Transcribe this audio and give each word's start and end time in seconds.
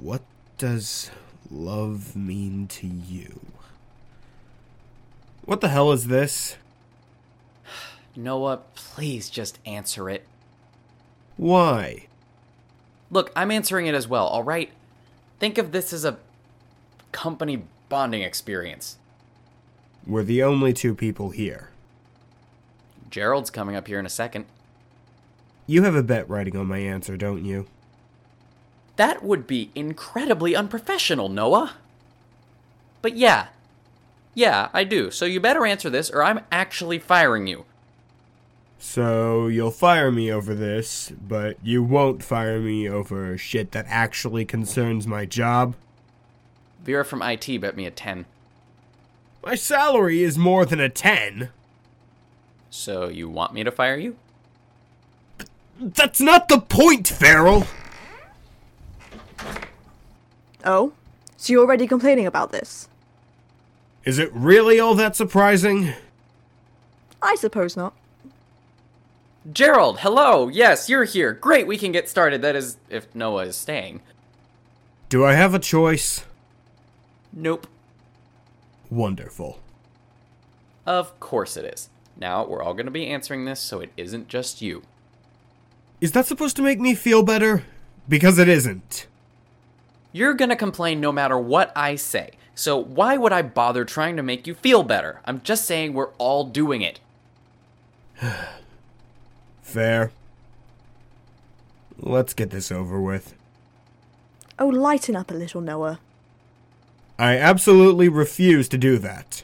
What 0.00 0.22
does 0.58 1.10
love 1.50 2.14
mean 2.14 2.68
to 2.68 2.86
you? 2.86 3.40
What 5.44 5.60
the 5.60 5.68
hell 5.68 5.90
is 5.92 6.06
this? 6.06 6.56
Noah, 8.14 8.60
please 8.74 9.28
just 9.28 9.58
answer 9.66 10.08
it. 10.08 10.26
Why? 11.36 12.06
Look, 13.10 13.32
I'm 13.34 13.50
answering 13.50 13.86
it 13.86 13.94
as 13.94 14.06
well, 14.06 14.26
alright? 14.28 14.70
Think 15.40 15.58
of 15.58 15.72
this 15.72 15.92
as 15.92 16.04
a 16.04 16.18
company 17.10 17.64
bonding 17.88 18.22
experience. 18.22 18.98
We're 20.06 20.22
the 20.22 20.42
only 20.42 20.72
two 20.72 20.94
people 20.94 21.30
here. 21.30 21.70
Gerald's 23.10 23.50
coming 23.50 23.74
up 23.74 23.88
here 23.88 23.98
in 23.98 24.06
a 24.06 24.10
second. 24.10 24.44
You 25.66 25.82
have 25.82 25.94
a 25.94 26.02
bet 26.02 26.28
writing 26.28 26.56
on 26.56 26.66
my 26.66 26.78
answer, 26.78 27.16
don't 27.16 27.44
you? 27.44 27.66
That 28.98 29.22
would 29.22 29.46
be 29.46 29.70
incredibly 29.76 30.56
unprofessional, 30.56 31.28
Noah. 31.28 31.74
But 33.00 33.16
yeah. 33.16 33.46
Yeah, 34.34 34.70
I 34.72 34.82
do. 34.82 35.12
So 35.12 35.24
you 35.24 35.38
better 35.38 35.64
answer 35.64 35.88
this 35.88 36.10
or 36.10 36.24
I'm 36.24 36.40
actually 36.50 36.98
firing 36.98 37.46
you. 37.46 37.64
So 38.80 39.46
you'll 39.46 39.70
fire 39.70 40.10
me 40.10 40.32
over 40.32 40.52
this, 40.52 41.12
but 41.12 41.58
you 41.62 41.80
won't 41.80 42.24
fire 42.24 42.58
me 42.58 42.88
over 42.88 43.38
shit 43.38 43.70
that 43.70 43.86
actually 43.88 44.44
concerns 44.44 45.06
my 45.06 45.24
job? 45.24 45.76
Vera 46.82 47.04
from 47.04 47.22
IT 47.22 47.60
bet 47.60 47.76
me 47.76 47.86
a 47.86 47.92
10. 47.92 48.26
My 49.44 49.54
salary 49.54 50.24
is 50.24 50.36
more 50.36 50.66
than 50.66 50.80
a 50.80 50.88
10. 50.88 51.50
So 52.68 53.06
you 53.06 53.28
want 53.28 53.54
me 53.54 53.62
to 53.62 53.70
fire 53.70 53.96
you? 53.96 54.16
That's 55.78 56.20
not 56.20 56.48
the 56.48 56.58
point, 56.58 57.06
Farrell! 57.06 57.64
Oh? 60.64 60.92
So 61.36 61.52
you're 61.52 61.62
already 61.62 61.86
complaining 61.86 62.26
about 62.26 62.52
this? 62.52 62.88
Is 64.04 64.18
it 64.18 64.30
really 64.32 64.80
all 64.80 64.94
that 64.94 65.16
surprising? 65.16 65.92
I 67.22 67.34
suppose 67.34 67.76
not. 67.76 67.94
Gerald, 69.52 70.00
hello. 70.00 70.48
Yes, 70.48 70.88
you're 70.88 71.04
here. 71.04 71.32
Great, 71.32 71.66
we 71.66 71.78
can 71.78 71.92
get 71.92 72.08
started. 72.08 72.42
That 72.42 72.56
is, 72.56 72.76
if 72.90 73.14
Noah 73.14 73.46
is 73.46 73.56
staying. 73.56 74.02
Do 75.08 75.24
I 75.24 75.34
have 75.34 75.54
a 75.54 75.58
choice? 75.58 76.24
Nope. 77.32 77.66
Wonderful. 78.90 79.58
Of 80.84 81.18
course 81.20 81.56
it 81.56 81.64
is. 81.64 81.88
Now, 82.16 82.46
we're 82.46 82.62
all 82.62 82.74
going 82.74 82.86
to 82.86 82.92
be 82.92 83.06
answering 83.06 83.44
this, 83.44 83.60
so 83.60 83.80
it 83.80 83.92
isn't 83.96 84.28
just 84.28 84.60
you. 84.60 84.82
Is 86.00 86.12
that 86.12 86.26
supposed 86.26 86.56
to 86.56 86.62
make 86.62 86.80
me 86.80 86.94
feel 86.94 87.22
better? 87.22 87.64
Because 88.08 88.38
it 88.38 88.48
isn't. 88.48 89.06
You're 90.12 90.34
going 90.34 90.48
to 90.48 90.56
complain 90.56 91.00
no 91.00 91.12
matter 91.12 91.38
what 91.38 91.72
I 91.76 91.96
say. 91.96 92.32
So 92.54 92.76
why 92.76 93.16
would 93.16 93.32
I 93.32 93.42
bother 93.42 93.84
trying 93.84 94.16
to 94.16 94.22
make 94.22 94.46
you 94.46 94.54
feel 94.54 94.82
better? 94.82 95.20
I'm 95.24 95.40
just 95.42 95.64
saying 95.64 95.92
we're 95.92 96.12
all 96.18 96.44
doing 96.44 96.82
it. 96.82 97.00
Fair. 99.62 100.10
Let's 101.98 102.34
get 102.34 102.50
this 102.50 102.72
over 102.72 103.00
with. 103.00 103.34
Oh, 104.58 104.68
lighten 104.68 105.14
up 105.14 105.30
a 105.30 105.34
little, 105.34 105.60
Noah. 105.60 106.00
I 107.18 107.36
absolutely 107.36 108.08
refuse 108.08 108.68
to 108.68 108.78
do 108.78 108.98
that. 108.98 109.42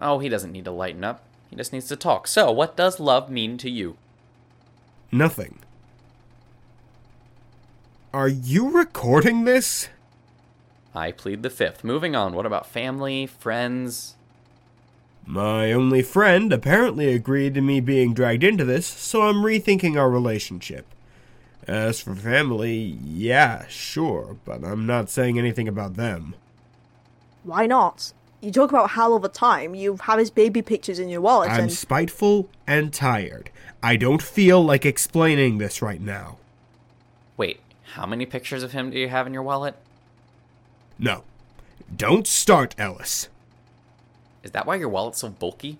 Oh, 0.00 0.18
he 0.18 0.28
doesn't 0.28 0.52
need 0.52 0.64
to 0.64 0.70
lighten 0.70 1.04
up. 1.04 1.22
He 1.48 1.56
just 1.56 1.72
needs 1.72 1.88
to 1.88 1.96
talk. 1.96 2.26
So, 2.26 2.50
what 2.50 2.76
does 2.76 3.00
love 3.00 3.30
mean 3.30 3.58
to 3.58 3.70
you? 3.70 3.96
Nothing. 5.10 5.58
Are 8.12 8.28
you 8.28 8.70
recording 8.70 9.44
this? 9.44 9.88
I 10.92 11.12
plead 11.12 11.44
the 11.44 11.50
fifth. 11.50 11.84
Moving 11.84 12.16
on. 12.16 12.32
What 12.32 12.44
about 12.44 12.66
family, 12.66 13.26
friends? 13.26 14.16
My 15.24 15.70
only 15.72 16.02
friend 16.02 16.52
apparently 16.52 17.14
agreed 17.14 17.54
to 17.54 17.60
me 17.60 17.78
being 17.78 18.12
dragged 18.12 18.42
into 18.42 18.64
this, 18.64 18.84
so 18.84 19.22
I'm 19.22 19.44
rethinking 19.44 19.96
our 19.96 20.10
relationship. 20.10 20.86
As 21.68 22.00
for 22.00 22.16
family, 22.16 22.98
yeah, 23.04 23.66
sure, 23.68 24.36
but 24.44 24.64
I'm 24.64 24.86
not 24.86 25.08
saying 25.08 25.38
anything 25.38 25.68
about 25.68 25.94
them. 25.94 26.34
Why 27.44 27.66
not? 27.66 28.12
You 28.40 28.50
talk 28.50 28.70
about 28.70 28.90
Hal 28.90 29.12
all 29.12 29.20
the 29.20 29.28
time. 29.28 29.76
You 29.76 29.98
have 30.02 30.18
his 30.18 30.30
baby 30.32 30.62
pictures 30.62 30.98
in 30.98 31.08
your 31.08 31.20
wallet, 31.20 31.50
I'm 31.50 31.60
and 31.60 31.72
spiteful 31.72 32.48
and 32.66 32.92
tired. 32.92 33.50
I 33.84 33.94
don't 33.94 34.22
feel 34.22 34.64
like 34.64 34.84
explaining 34.84 35.58
this 35.58 35.80
right 35.80 36.00
now. 36.00 36.38
Wait, 37.36 37.60
how 37.94 38.06
many 38.06 38.26
pictures 38.26 38.62
of 38.62 38.72
him 38.72 38.90
do 38.90 38.98
you 38.98 39.08
have 39.08 39.26
in 39.26 39.34
your 39.34 39.42
wallet? 39.42 39.74
No. 40.98 41.24
Don't 41.94 42.26
start, 42.26 42.74
Ellis. 42.78 43.28
Is 44.42 44.52
that 44.52 44.66
why 44.66 44.76
your 44.76 44.88
wallet's 44.88 45.18
so 45.20 45.28
bulky? 45.28 45.78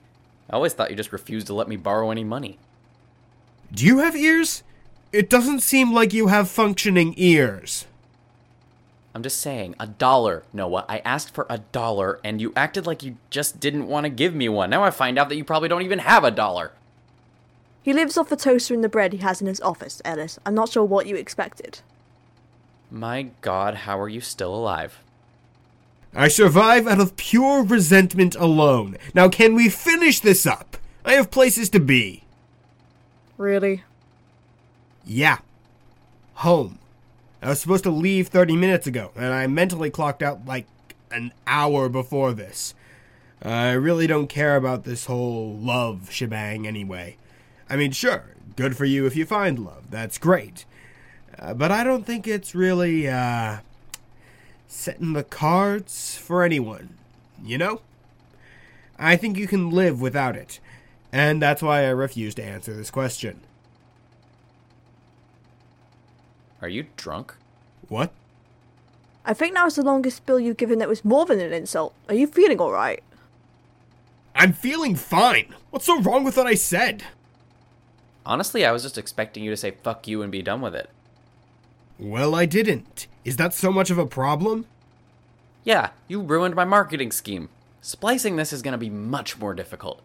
I 0.48 0.54
always 0.54 0.72
thought 0.72 0.91
you 0.91 0.97
just 0.97 1.12
refused 1.12 1.47
to 1.47 1.54
let 1.54 1.69
me 1.69 1.76
borrow 1.76 2.10
any 2.10 2.25
money. 2.25 2.59
Do 3.72 3.87
you 3.87 3.98
have 3.98 4.16
ears? 4.16 4.62
It 5.12 5.31
doesn't 5.31 5.60
seem 5.60 5.93
like 5.93 6.12
you 6.12 6.26
have 6.26 6.50
functioning 6.50 7.15
ears. 7.16 7.87
I'm 9.15 9.22
just 9.22 9.41
saying, 9.41 9.75
a 9.81 9.87
dollar, 9.87 10.44
Noah. 10.53 10.84
I 10.88 10.98
asked 11.04 11.34
for 11.34 11.47
a 11.50 11.59
dollar, 11.59 12.21
and 12.22 12.41
you 12.41 12.53
acted 12.54 12.87
like 12.87 13.03
you 13.03 13.16
just 13.28 13.59
didn't 13.59 13.88
want 13.88 14.04
to 14.04 14.10
give 14.10 14.34
me 14.34 14.48
one. 14.48 14.71
Now 14.71 14.84
I 14.84 14.91
find 14.91 15.19
out 15.19 15.28
that 15.28 15.37
you 15.37 15.44
probably 15.44 15.69
don't 15.69 15.82
even 15.82 15.98
have 16.00 16.22
a 16.25 16.31
dollar. 16.31 16.72
he 17.82 17.92
lives 17.92 18.16
off 18.16 18.28
the 18.28 18.37
toaster 18.37 18.75
and 18.75 18.84
the 18.84 18.88
bread 18.88 19.12
he 19.12 19.19
has 19.19 19.41
in 19.41 19.47
his 19.48 19.60
office, 19.62 20.00
Ellis. 20.04 20.38
I'm 20.47 20.54
not 20.54 20.69
sure 20.71 20.84
what 20.84 21.06
you 21.06 21.16
expected. 21.16 21.81
My 22.90 23.28
god, 23.40 23.74
how 23.74 23.98
are 24.00 24.08
you 24.08 24.20
still 24.20 24.54
alive? 24.54 24.98
I 26.14 26.26
survive 26.28 26.88
out 26.88 27.00
of 27.00 27.16
pure 27.16 27.62
resentment 27.62 28.34
alone. 28.34 28.96
Now, 29.14 29.28
can 29.28 29.54
we 29.54 29.68
finish 29.68 30.18
this 30.20 30.44
up? 30.44 30.76
I 31.04 31.12
have 31.12 31.30
places 31.30 31.70
to 31.70 31.80
be. 31.80 32.24
Really? 33.38 33.84
Yeah. 35.06 35.38
Home. 36.34 36.78
I 37.40 37.50
was 37.50 37.60
supposed 37.60 37.84
to 37.84 37.90
leave 37.90 38.28
30 38.28 38.56
minutes 38.56 38.86
ago, 38.86 39.12
and 39.14 39.32
I 39.32 39.46
mentally 39.46 39.88
clocked 39.88 40.22
out 40.22 40.44
like 40.44 40.66
an 41.10 41.32
hour 41.46 41.88
before 41.88 42.32
this. 42.32 42.74
I 43.42 43.70
really 43.70 44.06
don't 44.06 44.26
care 44.26 44.56
about 44.56 44.84
this 44.84 45.06
whole 45.06 45.54
love 45.56 46.10
shebang 46.10 46.66
anyway. 46.66 47.16
I 47.68 47.76
mean, 47.76 47.92
sure, 47.92 48.34
good 48.56 48.76
for 48.76 48.84
you 48.84 49.06
if 49.06 49.16
you 49.16 49.24
find 49.24 49.58
love. 49.58 49.90
That's 49.90 50.18
great. 50.18 50.66
Uh, 51.40 51.54
but 51.54 51.72
I 51.72 51.82
don't 51.82 52.04
think 52.04 52.28
it's 52.28 52.54
really, 52.54 53.08
uh, 53.08 53.58
setting 54.68 55.14
the 55.14 55.24
cards 55.24 56.16
for 56.16 56.44
anyone. 56.44 56.90
You 57.42 57.58
know? 57.58 57.80
I 58.98 59.16
think 59.16 59.38
you 59.38 59.46
can 59.46 59.70
live 59.70 60.00
without 60.00 60.36
it. 60.36 60.60
And 61.12 61.40
that's 61.40 61.62
why 61.62 61.84
I 61.84 61.88
refuse 61.88 62.34
to 62.36 62.44
answer 62.44 62.74
this 62.74 62.90
question. 62.90 63.40
Are 66.62 66.68
you 66.68 66.86
drunk? 66.96 67.34
What? 67.88 68.12
I 69.24 69.32
think 69.32 69.54
that 69.54 69.64
was 69.64 69.76
the 69.76 69.82
longest 69.82 70.18
spill 70.18 70.38
you've 70.38 70.56
given 70.58 70.78
that 70.78 70.88
was 70.88 71.04
more 71.04 71.24
than 71.24 71.40
an 71.40 71.52
insult. 71.52 71.94
Are 72.08 72.14
you 72.14 72.26
feeling 72.26 72.60
alright? 72.60 73.02
I'm 74.34 74.52
feeling 74.52 74.94
fine. 74.94 75.54
What's 75.70 75.86
so 75.86 76.00
wrong 76.00 76.22
with 76.22 76.36
what 76.36 76.46
I 76.46 76.54
said? 76.54 77.04
Honestly, 78.24 78.64
I 78.64 78.72
was 78.72 78.82
just 78.82 78.98
expecting 78.98 79.42
you 79.42 79.50
to 79.50 79.56
say 79.56 79.70
fuck 79.70 80.06
you 80.06 80.22
and 80.22 80.30
be 80.30 80.42
done 80.42 80.60
with 80.60 80.74
it. 80.74 80.90
Well, 82.00 82.34
I 82.34 82.46
didn't. 82.46 83.06
Is 83.26 83.36
that 83.36 83.52
so 83.52 83.70
much 83.70 83.90
of 83.90 83.98
a 83.98 84.06
problem? 84.06 84.64
Yeah, 85.64 85.90
you 86.08 86.22
ruined 86.22 86.54
my 86.54 86.64
marketing 86.64 87.12
scheme. 87.12 87.50
Splicing 87.82 88.36
this 88.36 88.54
is 88.54 88.62
gonna 88.62 88.78
be 88.78 88.88
much 88.88 89.38
more 89.38 89.52
difficult. 89.52 90.00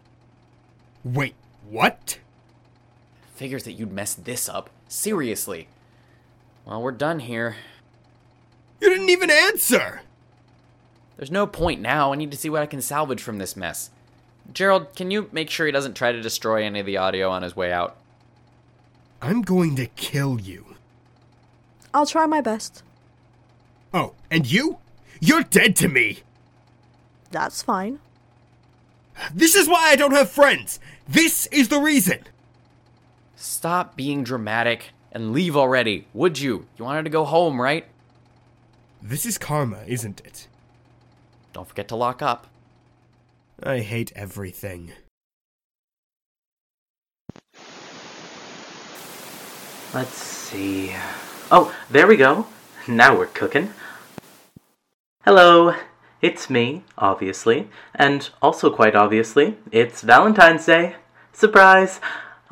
Wait, 1.06 1.36
what? 1.70 2.20
Figures 3.36 3.64
that 3.64 3.74
you'd 3.74 3.94
mess 3.94 4.14
this 4.14 4.50
up. 4.50 4.70
Seriously. 4.90 5.70
Well, 6.66 6.82
we're 6.82 6.92
done 6.92 7.20
here. 7.20 7.56
You 8.82 8.90
didn't 8.90 9.10
even 9.10 9.32
answer! 9.32 10.02
There's 11.16 11.32
no 11.32 11.48
point 11.48 11.80
now. 11.80 12.12
I 12.12 12.18
need 12.18 12.32
to 12.32 12.38
see 12.38 12.50
what 12.50 12.62
I 12.62 12.66
can 12.66 12.82
salvage 12.82 13.22
from 13.22 13.38
this 13.38 13.56
mess. 13.56 13.90
Gerald, 14.54 14.94
can 14.96 15.12
you 15.12 15.30
make 15.32 15.50
sure 15.50 15.66
he 15.66 15.72
doesn't 15.72 15.94
try 15.94 16.12
to 16.12 16.22
destroy 16.22 16.64
any 16.64 16.82
of 16.82 16.86
the 16.86 16.98
audio 16.98 17.30
on 17.30 17.42
his 17.42 17.56
way 17.56 17.72
out? 17.72 17.96
I'm 19.22 19.42
going 19.42 19.78
to 19.78 19.88
kill 19.88 20.42
you. 20.42 20.76
I'll 21.96 22.06
try 22.06 22.26
my 22.26 22.42
best. 22.42 22.84
Oh, 23.94 24.16
and 24.30 24.52
you? 24.52 24.80
You're 25.22 25.44
dead 25.44 25.78
to 25.78 25.88
me! 25.88 26.20
That's 27.32 27.64
fine. 27.64 28.00
This 29.34 29.56
is 29.56 29.70
why 29.70 29.92
I 29.92 29.96
don't 29.96 30.12
have 30.12 30.30
friends! 30.30 30.82
This 31.08 31.46
is 31.54 31.70
the 31.70 31.80
reason! 31.80 32.20
Stop 33.38 33.96
being 33.96 34.26
dramatic 34.26 34.92
and 35.14 35.32
leave 35.32 35.56
already, 35.56 36.06
would 36.14 36.38
you? 36.38 36.68
You 36.78 36.84
wanted 36.84 37.04
to 37.04 37.10
go 37.10 37.24
home, 37.24 37.62
right? 37.62 37.86
This 39.02 39.26
is 39.26 39.38
karma, 39.38 39.84
isn't 39.88 40.20
it? 40.26 40.50
Don't 41.54 41.70
forget 41.70 41.88
to 41.88 41.96
lock 41.96 42.22
up. 42.22 42.48
I 43.64 43.80
hate 43.80 44.12
everything. 44.18 44.92
Let's 49.94 50.18
see. 50.18 50.94
Oh, 51.52 51.76
there 51.92 52.08
we 52.08 52.18
go. 52.18 52.48
now 52.88 53.16
we're 53.16 53.28
cooking. 53.28 53.72
Hello, 55.26 55.76
it's 56.20 56.50
me, 56.50 56.84
obviously, 56.98 57.70
and 57.94 58.28
also 58.42 58.72
quite 58.72 58.96
obviously, 58.96 59.56
it's 59.72 60.02
Valentine's 60.02 60.66
Day. 60.66 60.96
Surprise! 61.34 62.02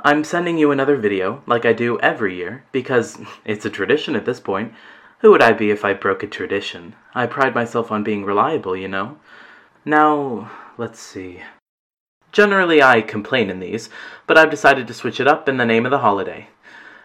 I'm 0.03 0.23
sending 0.23 0.59
you 0.59 0.69
another 0.69 0.95
video, 0.95 1.41
like 1.47 1.65
I 1.65 1.73
do 1.73 1.99
every 2.01 2.35
year, 2.35 2.65
because 2.71 3.17
it's 3.45 3.65
a 3.65 3.71
tradition 3.71 4.15
at 4.15 4.25
this 4.25 4.39
point. 4.39 4.73
Who 5.21 5.31
would 5.31 5.41
I 5.41 5.53
be 5.53 5.71
if 5.71 5.83
I 5.83 5.93
broke 5.93 6.21
a 6.21 6.27
tradition? 6.27 6.95
I 7.15 7.25
pride 7.25 7.55
myself 7.55 7.91
on 7.91 8.03
being 8.03 8.23
reliable, 8.23 8.77
you 8.77 8.87
know. 8.87 9.17
Now, 9.85 10.51
let's 10.77 10.99
see. 10.99 11.41
Generally, 12.31 12.83
I 12.83 13.01
complain 13.01 13.49
in 13.49 13.59
these, 13.59 13.89
but 14.27 14.37
I've 14.37 14.51
decided 14.51 14.85
to 14.85 14.93
switch 14.93 15.19
it 15.19 15.27
up 15.27 15.49
in 15.49 15.57
the 15.57 15.65
name 15.65 15.85
of 15.85 15.91
the 15.91 15.99
holiday. 15.99 16.49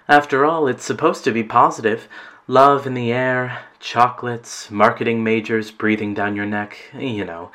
After 0.09 0.47
all, 0.47 0.67
it's 0.67 0.85
supposed 0.85 1.23
to 1.25 1.33
be 1.33 1.43
positive. 1.43 2.09
Love 2.47 2.87
in 2.87 2.95
the 2.95 3.13
air, 3.13 3.59
chocolates, 3.79 4.71
marketing 4.71 5.23
majors 5.23 5.71
breathing 5.71 6.15
down 6.15 6.35
your 6.35 6.47
neck, 6.47 6.79
you 6.99 7.27
know, 7.27 7.51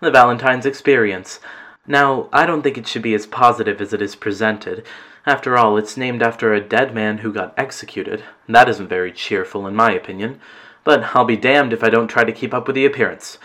the 0.00 0.10
Valentine's 0.10 0.64
experience. 0.64 1.38
Now, 1.86 2.30
I 2.32 2.46
don't 2.46 2.62
think 2.62 2.78
it 2.78 2.86
should 2.86 3.02
be 3.02 3.12
as 3.14 3.26
positive 3.26 3.82
as 3.82 3.92
it 3.92 4.00
is 4.00 4.16
presented. 4.16 4.86
After 5.26 5.58
all, 5.58 5.76
it's 5.76 5.98
named 5.98 6.22
after 6.22 6.54
a 6.54 6.62
dead 6.62 6.94
man 6.94 7.18
who 7.18 7.30
got 7.30 7.52
executed. 7.58 8.24
That 8.48 8.70
isn't 8.70 8.88
very 8.88 9.12
cheerful, 9.12 9.66
in 9.66 9.76
my 9.76 9.92
opinion. 9.92 10.40
But 10.84 11.14
I'll 11.14 11.26
be 11.26 11.36
damned 11.36 11.74
if 11.74 11.84
I 11.84 11.90
don't 11.90 12.08
try 12.08 12.24
to 12.24 12.32
keep 12.32 12.54
up 12.54 12.66
with 12.66 12.74
the 12.74 12.86
appearance. 12.86 13.36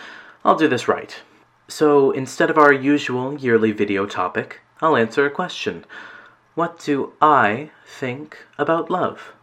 I'll 0.45 0.55
do 0.55 0.69
this 0.69 0.87
right. 0.87 1.21
So, 1.67 2.11
instead 2.11 2.49
of 2.49 2.57
our 2.57 2.71
usual 2.71 3.37
yearly 3.37 3.73
video 3.73 4.05
topic, 4.05 4.61
I'll 4.79 4.95
answer 4.95 5.25
a 5.25 5.31
question. 5.31 5.83
What 6.55 6.79
do 6.79 7.13
I 7.21 7.71
think 7.85 8.37
about 8.57 8.89
love? 8.89 9.33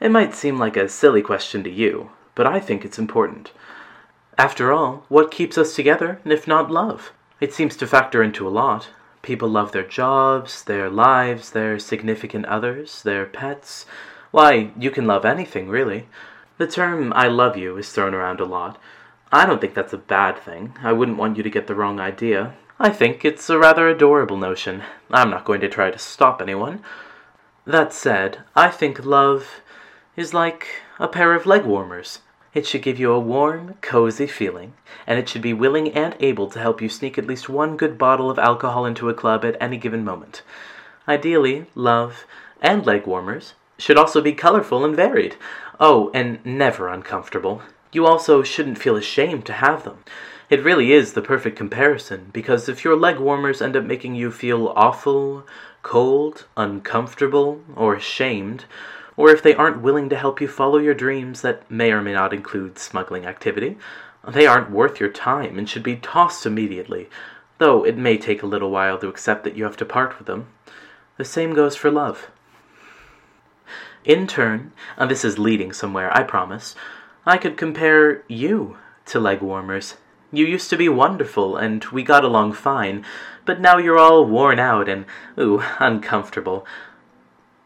It 0.00 0.10
might 0.10 0.34
seem 0.34 0.58
like 0.58 0.76
a 0.76 0.88
silly 0.88 1.22
question 1.22 1.62
to 1.64 1.70
you, 1.70 2.10
but 2.34 2.46
I 2.46 2.60
think 2.60 2.84
it's 2.84 2.98
important. 2.98 3.52
After 4.38 4.72
all, 4.72 5.04
what 5.08 5.30
keeps 5.30 5.58
us 5.58 5.74
together 5.74 6.20
if 6.24 6.46
not 6.46 6.70
love? 6.70 7.12
It 7.40 7.52
seems 7.52 7.76
to 7.76 7.86
factor 7.86 8.22
into 8.22 8.46
a 8.46 8.50
lot. 8.50 8.88
People 9.22 9.48
love 9.48 9.72
their 9.72 9.86
jobs, 9.86 10.64
their 10.64 10.88
lives, 10.88 11.50
their 11.50 11.78
significant 11.78 12.46
others, 12.46 13.02
their 13.02 13.26
pets. 13.26 13.84
Why, 14.30 14.70
you 14.78 14.90
can 14.90 15.06
love 15.06 15.24
anything, 15.24 15.68
really. 15.68 16.08
The 16.56 16.66
term 16.66 17.12
I 17.14 17.28
love 17.28 17.56
you 17.56 17.76
is 17.76 17.90
thrown 17.90 18.14
around 18.14 18.40
a 18.40 18.44
lot. 18.44 18.80
I 19.32 19.46
don't 19.46 19.60
think 19.60 19.74
that's 19.74 19.92
a 19.92 19.98
bad 19.98 20.38
thing. 20.38 20.74
I 20.82 20.92
wouldn't 20.92 21.18
want 21.18 21.36
you 21.36 21.42
to 21.42 21.50
get 21.50 21.66
the 21.66 21.74
wrong 21.74 22.00
idea. 22.00 22.54
I 22.78 22.90
think 22.90 23.24
it's 23.24 23.50
a 23.50 23.58
rather 23.58 23.88
adorable 23.88 24.38
notion. 24.38 24.82
I'm 25.10 25.30
not 25.30 25.44
going 25.44 25.60
to 25.60 25.68
try 25.68 25.90
to 25.90 25.98
stop 25.98 26.40
anyone. 26.40 26.82
That 27.66 27.92
said, 27.92 28.38
I 28.56 28.68
think 28.68 29.04
love 29.04 29.60
is 30.16 30.32
like 30.32 30.66
a 30.98 31.06
pair 31.06 31.34
of 31.34 31.46
leg 31.46 31.64
warmers. 31.64 32.20
It 32.52 32.66
should 32.66 32.82
give 32.82 32.98
you 32.98 33.12
a 33.12 33.20
warm, 33.20 33.74
cozy 33.80 34.26
feeling, 34.26 34.72
and 35.06 35.18
it 35.18 35.28
should 35.28 35.42
be 35.42 35.52
willing 35.52 35.92
and 35.92 36.16
able 36.20 36.48
to 36.48 36.58
help 36.58 36.82
you 36.82 36.88
sneak 36.88 37.16
at 37.16 37.26
least 37.26 37.48
one 37.48 37.76
good 37.76 37.96
bottle 37.96 38.30
of 38.30 38.38
alcohol 38.38 38.86
into 38.86 39.08
a 39.08 39.14
club 39.14 39.44
at 39.44 39.56
any 39.60 39.76
given 39.76 40.04
moment. 40.04 40.42
Ideally, 41.06 41.66
love 41.74 42.26
and 42.60 42.84
leg 42.84 43.06
warmers 43.06 43.54
should 43.78 43.96
also 43.96 44.20
be 44.20 44.32
colorful 44.32 44.84
and 44.84 44.96
varied. 44.96 45.36
Oh, 45.78 46.10
and 46.12 46.44
never 46.44 46.88
uncomfortable. 46.88 47.62
You 47.92 48.06
also 48.06 48.42
shouldn't 48.42 48.78
feel 48.78 48.96
ashamed 48.96 49.46
to 49.46 49.52
have 49.52 49.84
them. 49.84 50.04
It 50.48 50.64
really 50.64 50.92
is 50.92 51.12
the 51.12 51.22
perfect 51.22 51.56
comparison, 51.56 52.30
because 52.32 52.68
if 52.68 52.82
your 52.82 52.96
leg 52.96 53.18
warmers 53.18 53.62
end 53.62 53.76
up 53.76 53.84
making 53.84 54.16
you 54.16 54.32
feel 54.32 54.72
awful, 54.74 55.46
cold, 55.82 56.46
uncomfortable, 56.56 57.62
or 57.74 57.94
ashamed, 57.94 58.64
or 59.16 59.30
if 59.30 59.42
they 59.42 59.54
aren't 59.54 59.82
willing 59.82 60.08
to 60.08 60.16
help 60.16 60.40
you 60.40 60.48
follow 60.48 60.78
your 60.78 60.94
dreams 60.94 61.42
that 61.42 61.70
may 61.70 61.92
or 61.92 62.02
may 62.02 62.12
not 62.12 62.32
include 62.32 62.78
smuggling 62.78 63.26
activity, 63.26 63.76
they 64.26 64.46
aren't 64.46 64.70
worth 64.70 65.00
your 65.00 65.10
time 65.10 65.58
and 65.58 65.68
should 65.68 65.82
be 65.82 65.96
tossed 65.96 66.46
immediately, 66.46 67.08
though 67.58 67.84
it 67.84 67.96
may 67.96 68.16
take 68.16 68.42
a 68.42 68.46
little 68.46 68.70
while 68.70 68.98
to 68.98 69.08
accept 69.08 69.44
that 69.44 69.56
you 69.56 69.64
have 69.64 69.76
to 69.76 69.84
part 69.84 70.18
with 70.18 70.26
them. 70.26 70.46
The 71.16 71.24
same 71.24 71.54
goes 71.54 71.76
for 71.76 71.90
love. 71.90 72.30
In 74.04 74.26
turn, 74.26 74.72
and 74.96 75.10
this 75.10 75.24
is 75.24 75.38
leading 75.38 75.72
somewhere, 75.72 76.16
I 76.16 76.22
promise, 76.22 76.74
I 77.26 77.36
could 77.36 77.58
compare 77.58 78.22
you 78.28 78.78
to 79.06 79.20
leg 79.20 79.42
warmers. 79.42 79.96
You 80.32 80.46
used 80.46 80.70
to 80.70 80.76
be 80.76 80.88
wonderful, 80.88 81.56
and 81.56 81.84
we 81.86 82.02
got 82.02 82.24
along 82.24 82.52
fine, 82.52 83.04
but 83.44 83.60
now 83.60 83.78
you're 83.78 83.98
all 83.98 84.24
worn 84.24 84.58
out 84.60 84.88
and, 84.88 85.04
ooh, 85.38 85.62
uncomfortable. 85.78 86.64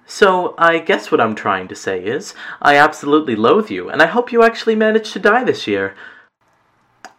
So, 0.06 0.54
I 0.56 0.78
guess 0.78 1.10
what 1.10 1.20
I'm 1.20 1.34
trying 1.34 1.68
to 1.68 1.74
say 1.74 2.02
is, 2.02 2.34
I 2.62 2.76
absolutely 2.76 3.36
loathe 3.36 3.70
you, 3.70 3.90
and 3.90 4.00
I 4.00 4.06
hope 4.06 4.32
you 4.32 4.42
actually 4.42 4.76
manage 4.76 5.12
to 5.12 5.18
die 5.18 5.44
this 5.44 5.66
year. 5.66 5.94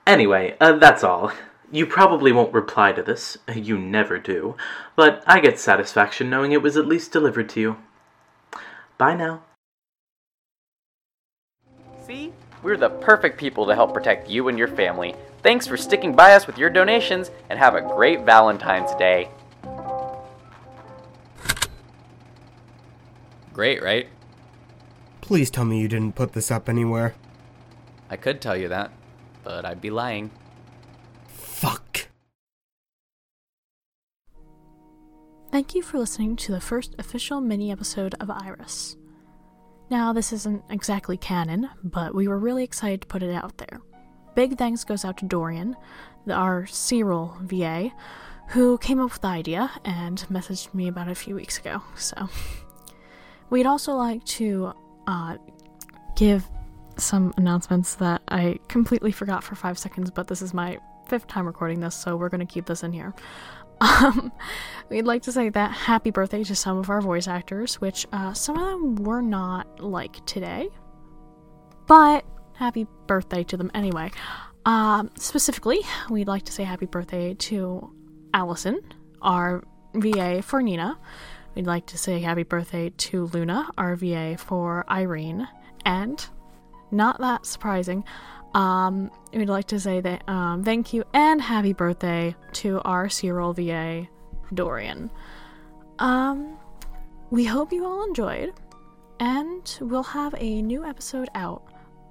Anyway, 0.08 0.56
uh, 0.60 0.74
that's 0.74 1.04
all. 1.04 1.32
You 1.72 1.86
probably 1.86 2.32
won't 2.32 2.54
reply 2.54 2.92
to 2.92 3.04
this, 3.04 3.38
you 3.54 3.78
never 3.78 4.18
do, 4.20 4.56
but 4.96 5.24
I 5.28 5.40
get 5.40 5.60
satisfaction 5.60 6.30
knowing 6.30 6.52
it 6.52 6.62
was 6.62 6.78
at 6.78 6.88
least 6.88 7.12
delivered 7.12 7.50
to 7.50 7.60
you. 7.60 7.78
Bye 8.98 9.16
now. 9.16 9.42
We're 12.66 12.78
the 12.78 12.90
perfect 12.90 13.38
people 13.38 13.68
to 13.68 13.76
help 13.76 13.94
protect 13.94 14.28
you 14.28 14.48
and 14.48 14.58
your 14.58 14.68
family. 14.68 15.14
Thanks 15.44 15.68
for 15.68 15.78
sticking 15.78 16.16
by 16.16 16.34
us 16.34 16.48
with 16.48 16.58
your 16.58 16.72
donations, 16.72 17.30
and 17.52 17.60
have 17.60 17.76
a 17.76 17.82
great 17.82 18.22
Valentine's 18.22 18.92
Day. 18.96 19.30
Great, 23.54 23.84
right? 23.84 24.08
Please 25.22 25.52
tell 25.52 25.64
me 25.64 25.80
you 25.80 25.88
didn't 25.88 26.16
put 26.16 26.34
this 26.34 26.50
up 26.50 26.68
anywhere. 26.68 27.14
I 28.10 28.16
could 28.16 28.42
tell 28.42 28.58
you 28.58 28.68
that, 28.70 28.90
but 29.44 29.64
I'd 29.64 29.80
be 29.80 29.92
lying. 29.92 30.32
Fuck. 31.28 32.08
Thank 35.52 35.76
you 35.76 35.84
for 35.84 36.00
listening 36.00 36.36
to 36.38 36.52
the 36.52 36.60
first 36.60 36.96
official 36.98 37.42
mini 37.42 37.72
episode 37.72 38.16
of 38.20 38.32
Iris. 38.32 38.98
Now, 39.90 40.14
this 40.14 40.34
isn't 40.34 40.64
exactly 40.70 41.18
canon, 41.18 41.70
but 41.84 42.16
we 42.16 42.28
were 42.28 42.40
really 42.40 42.64
excited 42.64 43.02
to 43.02 43.08
put 43.08 43.22
it 43.22 43.34
out 43.34 43.58
there. 43.58 43.82
Big 44.36 44.58
thanks 44.58 44.84
goes 44.84 45.06
out 45.06 45.18
to 45.18 45.26
Dorian, 45.26 45.76
our 46.30 46.66
Cyril 46.66 47.38
VA, 47.42 47.92
who 48.50 48.78
came 48.80 49.00
up 49.00 49.12
with 49.12 49.22
the 49.22 49.28
idea 49.28 49.72
and 49.84 50.20
messaged 50.30 50.74
me 50.74 50.88
about 50.88 51.08
it 51.08 51.12
a 51.12 51.16
few 51.16 51.36
weeks 51.36 51.58
ago. 51.58 51.82
So, 51.96 52.30
we'd 53.50 53.66
also 53.66 53.94
like 53.94 54.24
to 54.26 54.74
uh, 55.08 55.38
give 56.16 56.48
some 56.98 57.34
announcements 57.38 57.96
that 57.96 58.22
I 58.30 58.60
completely 58.68 59.12
forgot 59.12 59.44
for 59.44 59.56
five 59.56 59.78
seconds, 59.78 60.10
but 60.10 60.28
this 60.28 60.42
is 60.42 60.54
my 60.54 60.80
fifth 61.08 61.28
time 61.28 61.46
recording 61.46 61.80
this, 61.80 61.96
so 61.96 62.16
we're 62.16 62.30
going 62.30 62.46
to 62.46 62.52
keep 62.52 62.66
this 62.66 62.84
in 62.84 62.92
here. 62.92 63.14
Um, 63.82 64.32
we'd 64.90 65.04
like 65.04 65.24
to 65.24 65.32
say 65.32 65.50
that 65.50 65.72
happy 65.72 66.12
birthday 66.12 66.44
to 66.44 66.56
some 66.56 66.78
of 66.78 66.90
our 66.90 67.02
voice 67.02 67.28
actors, 67.28 67.76
which 67.76 68.06
uh, 68.12 68.34
some 68.34 68.58
of 68.58 68.70
them 68.70 68.96
were 68.96 69.22
not 69.22 69.84
like 69.84 70.26
today, 70.26 70.70
but 71.88 72.26
happy 72.54 72.88
birthday 73.08 73.44
to 73.44 73.58
them 73.58 73.72
anyway. 73.74 74.12
Um, 74.66 75.12
specifically, 75.18 75.80
we'd 76.10 76.28
like 76.28 76.44
to 76.44 76.52
say 76.52 76.64
happy 76.64 76.88
birthday 76.88 77.36
to 77.36 77.94
Allison, 78.34 78.82
our 79.22 79.64
VA 79.94 80.42
for 80.42 80.62
Nina. 80.62 80.98
We'd 81.56 81.68
like 81.68 81.86
to 81.88 81.98
say 81.98 82.20
happy 82.20 82.44
birthday 82.44 82.90
to 82.90 83.26
Luna, 83.28 83.70
our 83.78 83.96
VA 83.96 84.38
for 84.38 84.84
Irene, 84.90 85.48
and 85.86 86.26
not 86.92 87.20
that 87.20 87.46
surprising, 87.46 88.04
um, 88.56 89.12
we'd 89.34 89.50
like 89.50 89.68
to 89.68 89.80
say 89.80 90.00
that 90.00 90.28
um, 90.30 90.64
thank 90.64 90.94
you 90.94 91.04
and 91.14 91.42
happy 91.42 91.74
birthday 91.74 92.34
to 92.54 92.82
our 92.82 93.10
Cyril 93.10 93.52
VA, 93.52 94.08
Dorian. 94.54 95.12
Um, 96.00 96.58
we 97.32 97.44
hope 97.44 97.74
you 97.74 97.86
all 97.86 98.06
enjoyed, 98.06 98.54
and 99.20 99.78
we'll 99.82 100.04
have 100.04 100.34
a 100.38 100.62
new 100.62 100.86
episode 100.86 101.30
out 101.36 101.64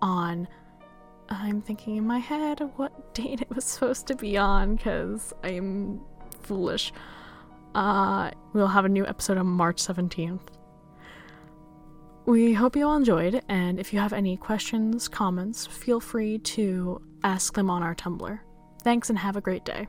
on. 0.02 0.46
I'm 1.30 1.62
thinking 1.62 1.96
in 1.96 2.06
my 2.06 2.18
head 2.18 2.60
what 2.76 3.14
date 3.14 3.40
it 3.40 3.48
was 3.54 3.64
supposed 3.64 4.06
to 4.08 4.14
be 4.14 4.36
on 4.36 4.76
because 4.76 5.32
I'm 5.42 6.02
foolish. 6.42 6.92
Uh, 7.74 8.30
we'll 8.52 8.66
have 8.66 8.84
a 8.84 8.90
new 8.90 9.06
episode 9.06 9.38
on 9.38 9.46
March 9.46 9.78
17th. 9.78 10.40
We 12.26 12.54
hope 12.54 12.74
you 12.74 12.86
all 12.86 12.96
enjoyed, 12.96 13.42
and 13.50 13.78
if 13.78 13.92
you 13.92 13.98
have 13.98 14.14
any 14.14 14.38
questions, 14.38 15.08
comments, 15.08 15.66
feel 15.66 16.00
free 16.00 16.38
to 16.38 17.02
ask 17.22 17.52
them 17.52 17.68
on 17.68 17.82
our 17.82 17.94
Tumblr. 17.94 18.40
Thanks 18.82 19.10
and 19.10 19.18
have 19.18 19.36
a 19.36 19.42
great 19.42 19.66
day. 19.66 19.86